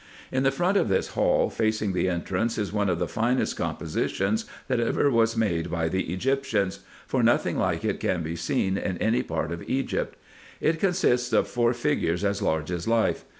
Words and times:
In 0.31 0.41
the 0.41 0.49
front 0.51 0.77
of 0.77 0.89
this 0.89 1.09
hall, 1.09 1.51
facing 1.51 1.93
the 1.93 2.09
entrance, 2.09 2.57
is 2.57 2.73
one 2.73 2.89
of 2.89 2.97
the 2.97 3.07
finest 3.07 3.55
compositions 3.55 4.45
that 4.67 4.79
ever 4.79 5.11
was 5.11 5.37
made 5.37 5.69
by 5.69 5.89
the 5.89 6.11
Egyptians, 6.11 6.79
for 7.05 7.21
nothing 7.21 7.55
like 7.55 7.85
it 7.85 7.99
can 7.99 8.23
be 8.23 8.35
seen 8.35 8.79
in 8.79 8.97
any 8.97 9.21
part 9.21 9.51
of 9.51 9.61
Egypt. 9.69 10.17
It 10.59 10.79
consists 10.79 11.31
of 11.33 11.47
four 11.47 11.73
figures 11.75 12.23
as 12.23 12.41
large 12.41 12.71
as 12.71 12.87
life. 12.87 13.25